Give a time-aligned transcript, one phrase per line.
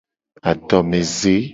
[0.51, 1.35] Adomeze.